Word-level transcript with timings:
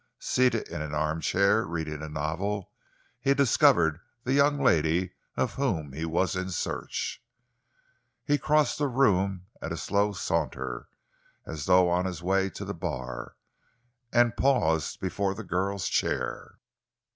Seated 0.17 0.67
in 0.67 0.81
an 0.81 0.95
armchair, 0.95 1.63
reading 1.63 2.01
a 2.01 2.09
novel, 2.09 2.71
he 3.19 3.35
discovered 3.35 3.99
the 4.23 4.33
young 4.33 4.59
lady 4.59 5.13
of 5.37 5.53
whom 5.53 5.93
he 5.93 6.05
was 6.05 6.35
in 6.35 6.49
search. 6.49 7.21
He 8.25 8.39
crossed 8.39 8.79
the 8.79 8.87
room 8.87 9.45
at 9.61 9.71
a 9.71 9.77
slow 9.77 10.11
saunter, 10.13 10.87
as 11.45 11.65
though 11.65 11.87
on 11.87 12.05
his 12.05 12.23
way 12.23 12.49
to 12.49 12.65
the 12.65 12.73
bar, 12.73 13.35
and 14.11 14.35
paused 14.35 14.99
before 14.99 15.35
the 15.35 15.43
girl's 15.43 15.87
chair. 15.87 16.57